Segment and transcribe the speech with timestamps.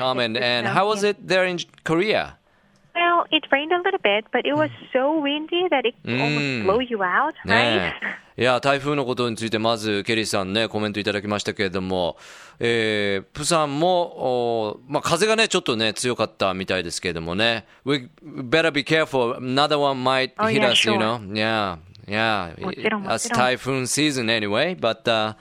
[0.00, 0.36] comment.
[0.36, 1.10] It's And snow, how was yeah.
[1.10, 2.36] it there in Korea?
[2.94, 6.20] Well, it rained a little bit, but it was so windy that it Mm.
[6.20, 8.08] almost blow you out, ね right?
[8.36, 8.42] え。
[8.42, 12.16] いや、台風のことについて、まず、ケリーさんね、コメントいただきましたけれども、
[12.58, 17.64] えー、プサンも、おまあ、風がね、ちょっとね、強かったみたいですけれどもね。
[17.84, 19.36] We better be careful.
[19.38, 20.98] Another one might Oh, hit yeah, us, you sure.
[20.98, 21.18] know.
[21.32, 21.76] Yeah,
[22.06, 22.60] yeah.
[22.62, 24.74] もちろんも It's ちろん typhoon season anyway.
[24.78, 25.34] But, uh,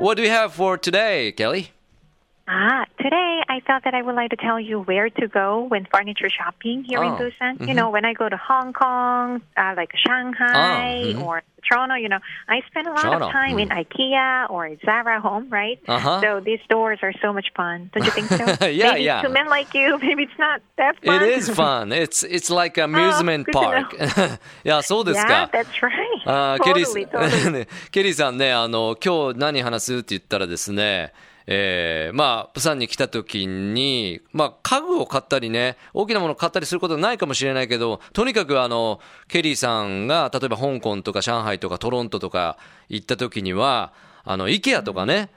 [0.00, 1.72] what do we have for today, Kelly?
[2.48, 5.87] Ah, today I thought that I would like to tell you where to go when
[5.91, 7.57] furniture shopping here oh, in Busan.
[7.57, 7.67] Mm-hmm.
[7.67, 11.23] You know, when I go to Hong Kong, uh, like Shanghai oh, mm-hmm.
[11.23, 13.27] or Toronto, you know, I spend a lot Toronto.
[13.27, 13.61] of time mm.
[13.61, 15.79] in IKEA or Zara Home, right?
[15.87, 16.21] Uh-huh.
[16.21, 17.91] So these stores are so much fun.
[17.93, 18.45] Don't you think so?
[18.67, 19.21] yeah, maybe yeah.
[19.21, 21.21] To men like you, maybe it's not that fun.
[21.21, 21.91] It is fun.
[21.91, 23.93] It's it's like oh, amusement oh, park.
[24.63, 24.81] Yeah,
[25.51, 26.01] that's right.
[26.25, 27.67] Uh, あ、totally, ケリー、totally.
[27.91, 31.13] ケリーさんね、あの、今日何話すって言ったらですね、
[31.53, 42.57] えー、まあ、プサンに来た時に、まあ、家具を買ったりね、大きなものを買ったりすることはないかもしれないけど、とにかくあの、ケリーさんが、例えば香港とか上海とかトロントとか
[42.87, 43.91] 行った時には、
[44.23, 45.29] あの、イケアとかね、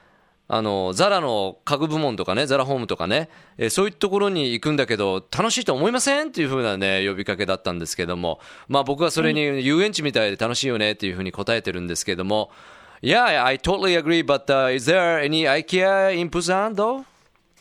[0.46, 12.52] あの、ザラの家具部門とかね、ザラホームとかね、えーそういうところに行くんだけど、楽しいと思いませんっていう風なね、呼びかけだったんですけども、まあ僕はそれに遊園地みたいで楽しいよねっていう風に答えてるんですけども、
[13.04, 17.04] Yeah, I totally agree, but、uh, is there any IKEA in Busan though?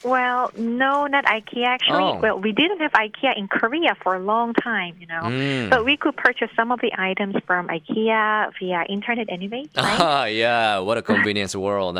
[0.05, 2.03] Well, no, not IKEA actually.
[2.03, 2.19] Oh.
[2.19, 5.23] Well, we didn't have IKEA in Korea for a long time, you know.
[5.23, 5.69] Mm.
[5.69, 9.99] But we could purchase some of the items from IKEA via internet anyway, right?
[9.99, 11.97] Ah, yeah, what a convenience world.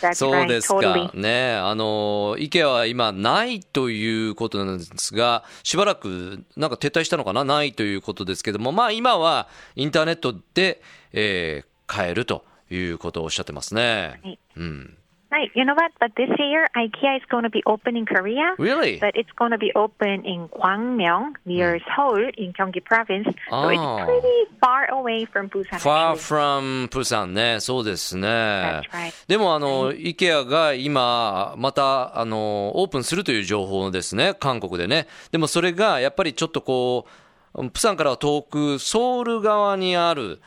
[0.00, 1.10] That's そう right, ですか totally.。
[1.18, 14.20] ね、あの、IKEA は今ないということなんですが、しばらくなんか撤退したのかなないということですけども、まあ今はインターネットで、えー買えるということをおっしゃってますね。
[14.22, 14.94] はいうん。
[15.30, 15.50] Right.
[15.54, 15.92] You know what?
[16.00, 18.54] But this year, IKEA is going to be open in Korea.
[18.56, 18.98] Really?
[18.98, 23.28] But it's going to be open in Gwangmyeong, near Seoul, in Gyeonggi Province.
[23.50, 23.68] So Oh.
[23.68, 25.78] it's pretty far away from Busan.
[25.80, 27.60] Far from Busan ね。
[27.60, 29.12] そうですね That's right.。
[29.28, 34.32] でもあの、IKEA が今、また、あの、オープンするという情報ですね。
[34.32, 35.08] 韓国でね。
[35.30, 37.06] でもそれが、やっぱりちょっとこ
[37.54, 40.40] う、プサンからは遠く、ソウル側にある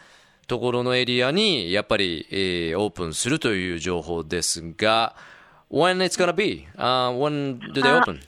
[0.52, 5.16] ところのエリアに、やっぱり、えーオープンするという情報ですが、
[5.72, 8.20] when it's gonna be?、Uh, when do they あ open?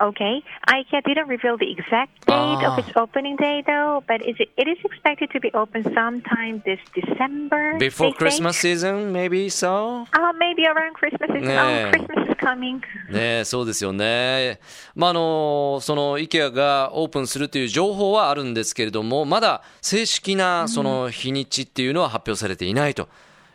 [0.00, 0.42] Okay.
[0.68, 2.72] IKEA didn't reveal the exact date Ah.
[2.72, 6.78] of its opening day, though, but it, it is expected to be open sometime this
[6.94, 7.78] December.
[7.78, 8.12] Before.
[8.12, 10.06] Christmas season, maybe so?
[10.16, 11.30] Oh, maybe around Christmas.
[11.34, 11.88] Is, Yeah.
[11.88, 12.80] Oh, Christmas is coming.
[13.10, 14.60] ねえそうですよね。
[14.94, 23.08] まあ、あの、その IKEA がオープンするという情報はあるんですけれども、まだ正式なその日にちっていうのは発表されていないと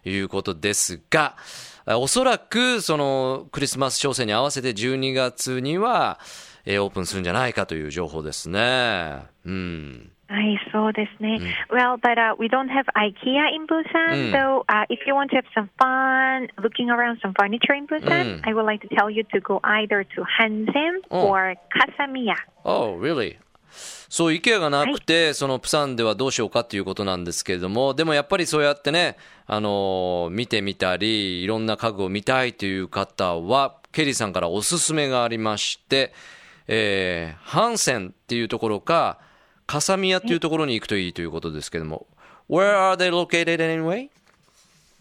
[0.05, 1.35] いうことですが、
[1.87, 6.19] おそらくそのクリスマス商戦に合わせて12月には、
[6.65, 9.23] えーオープンするんじゃないかという情報ですね。
[9.45, 10.11] うん。
[10.29, 11.41] I saw this name.
[11.69, 14.31] Well, but uh, we don't have IKEA in Busan.
[14.31, 14.31] Mm.
[14.31, 18.39] So uh, if you want to have some fun looking around some furniture in Busan,
[18.39, 18.47] Mm.
[18.47, 21.27] I would like to tell you to go either to Hansen Oh.
[21.27, 22.35] or Kasamiya.
[22.63, 23.39] Oh, really?
[23.71, 29.17] そう、IKEA がなくて、そのプサンではどうしようかっていうことなんですけれども、でもやっぱりそうやってね、
[29.47, 36.13] あの見てみたり、いろんな家具を見たいという方は、ケリーさんからおすすめがありまして、
[36.67, 39.19] えー、ハンセンっていうところか、
[39.67, 42.07] カサミヤっていうところに行くといいということですけれども、
[42.49, 44.09] Where are they located anyway?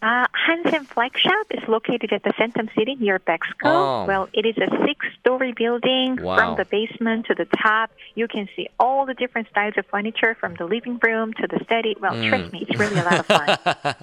[0.02, 3.64] Uh, Hansen Flag Shop is located at the Centum City near Bexco.
[3.64, 4.04] Oh.
[4.06, 6.16] Well, it is a six-story building.
[6.22, 6.36] Wow.
[6.36, 10.34] From the basement to the top, you can see all the different styles of furniture
[10.40, 11.96] from the living room to the study.
[12.00, 13.94] Well, trust me, it's really a lot of fun.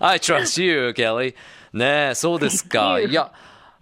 [0.00, 1.34] I trust you, Kelly.
[1.72, 2.98] ねえ、そうですか。
[2.98, 3.30] いや、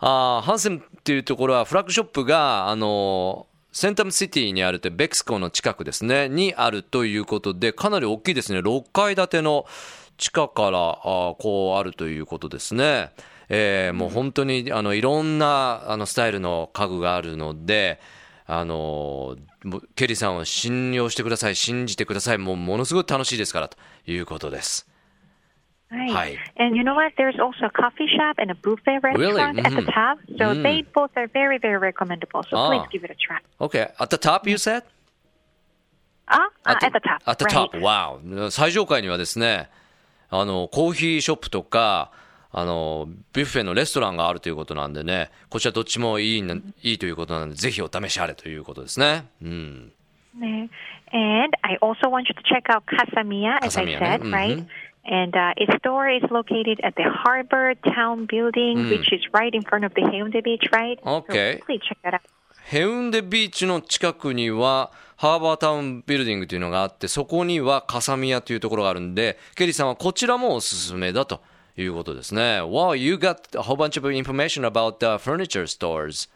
[0.00, 8.60] あーハンセンっていうところは、フラッグショップが、あのーセンタムシティにあるって、ベクスコの近くですね、にあるということで、かなり大きいですね。
[8.60, 9.66] 6階建ての
[10.16, 13.10] 地下から、あーこうあるということですね。
[13.48, 18.00] えーもう本当に、あの、いろんな、あの、スタイルの家具があるので、
[18.46, 19.36] あの
[19.96, 22.38] ケリーさんを信用してください、信じてください。
[22.38, 24.86] もう、ものすごい楽しいですから、ということです。
[25.90, 26.10] Right.
[26.12, 26.38] Hi.
[26.58, 27.14] And you know what?
[27.16, 29.32] There's also a coffee shop and a buffet Really?
[29.34, 29.86] restaurant at the Mhm.
[29.92, 30.18] top.
[30.38, 30.62] So Mm.
[30.62, 32.42] they both are very, very recommendable.
[32.50, 32.68] So Ah.
[32.68, 33.38] please give it a try.
[33.60, 34.82] Okay, at the top you said?
[36.26, 37.22] Ah, uh, at the top.
[37.26, 37.70] At the right.
[37.70, 38.50] top, wow.
[38.50, 39.70] 最上階にはですね、
[40.36, 42.10] あの、コーヒーショップとか、
[42.50, 49.26] あの、ビュッフェのレストランがあるということなんでね、こちらどっちもいいな、いいということなんで、ぜひお試しあれということですね。
[49.42, 49.92] うん。
[50.36, 50.68] Yeah.
[51.12, 54.32] And I also want you to check out Casamiya, as I said, mhm.
[54.32, 54.66] right?
[55.06, 59.62] And uh, its store is located at the Harbor Town Building, which is right in
[59.62, 60.98] front of the Haeundae Beach, right?
[61.06, 61.58] Okay.
[61.60, 62.22] So please check that out.
[62.64, 71.40] ヘウンデビーチの近くには、ハーバータウンビルディングというのがあって、そこにはカサミヤというところがあるんで、ケリーさんはこちらもおすすめだと
[71.76, 72.60] いうことですね。
[72.60, 76.28] Wow, you got a whole bunch of information about the furniture stores.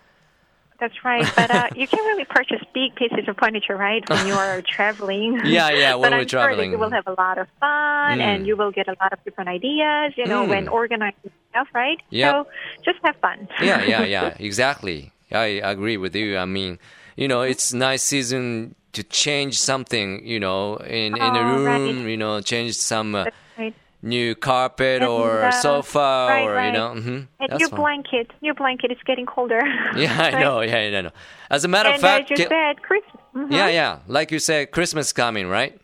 [0.80, 4.34] That's right, but uh, you can really purchase big pieces of furniture, right, when you
[4.34, 5.40] are traveling.
[5.44, 6.70] Yeah, yeah, when but we're I'm sure traveling.
[6.70, 9.50] you will have a lot of fun, and you will get a lot of different
[9.50, 11.98] ideas, you know, when organizing stuff, right?
[12.10, 12.32] Yep.
[12.32, 12.46] So
[12.84, 13.48] just have fun.
[13.60, 15.10] yeah, yeah, yeah, exactly.
[15.32, 16.38] I agree with you.
[16.38, 16.78] I mean,
[17.20, 21.96] you know, it's nice season to change something, you know, in in a Oh, room,
[22.04, 22.10] right.
[22.12, 23.24] you know, change some uh,
[23.58, 23.74] right.
[24.02, 25.98] new carpet And, or uh, sofa
[26.30, 26.90] right, or you know.
[26.96, 27.80] mhm, And your fine.
[27.82, 29.60] blanket, your blanket is getting colder.
[30.04, 30.56] Yeah, I know.
[30.70, 31.14] Yeah, I know.
[31.50, 33.22] As a matter of And I fact, just Ke- said Christmas.
[33.34, 33.52] Mhm.
[33.58, 33.92] yeah, yeah.
[34.16, 35.74] Like you said, Christmas coming, right?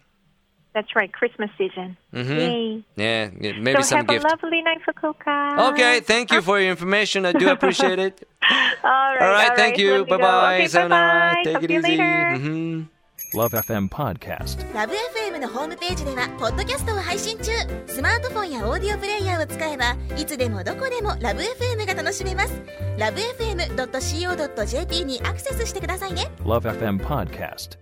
[0.74, 1.88] That's right, Christmas season.
[2.12, 2.82] Yay.
[2.96, 3.30] Yeah,
[3.66, 4.24] maybe so some have gift.
[4.24, 5.36] a lovely night, Fukuoka.
[5.70, 7.18] Okay, thank you for your information.
[7.30, 8.16] I do appreciate it.
[8.82, 10.04] All right, All right, thank you.
[10.04, 10.54] Bye bye.
[10.56, 11.36] Okay, Sayonara.
[11.44, 11.82] Take Talk it easy.
[11.96, 12.38] later.
[12.38, 12.88] Mhm.
[13.34, 14.58] Love FM Podcast.
[14.74, 17.50] ラブ f m のホームページではポッドキャストを配信中
[17.86, 22.52] スマートフォンやオーディオプレイヤーを使えばいつでもどこでもラブ f m が楽しめます
[22.96, 27.78] ラブ FM.co.jp にアクセスしてくださいね Love FM Podcast.